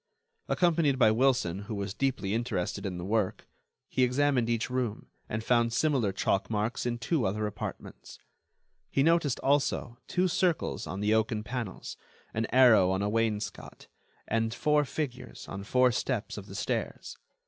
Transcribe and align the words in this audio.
Accompanied 0.47 0.97
by 0.97 1.11
Wilson, 1.11 1.59
who 1.65 1.75
was 1.75 1.93
deeply 1.93 2.33
interested 2.33 2.87
in 2.87 2.97
the 2.97 3.05
work, 3.05 3.47
he 3.87 4.01
examined 4.03 4.49
each 4.49 4.67
room, 4.67 5.11
and 5.29 5.43
found 5.43 5.71
similar 5.71 6.11
chalk 6.11 6.49
marks 6.49 6.87
in 6.87 6.97
two 6.97 7.23
other 7.27 7.45
apartments. 7.45 8.17
He 8.89 9.03
noticed, 9.03 9.39
also, 9.41 9.99
two 10.07 10.27
circles 10.27 10.87
on 10.87 11.01
the 11.01 11.13
oaken 11.13 11.43
panels, 11.43 11.97
an 12.33 12.47
arrow 12.51 12.89
on 12.89 13.03
a 13.03 13.09
wainscot, 13.09 13.89
and 14.27 14.55
four 14.55 14.85
figures 14.85 15.47
on 15.47 15.63
four 15.63 15.91
steps 15.91 16.35
of 16.35 16.47
the 16.47 16.55
stairs. 16.55 17.15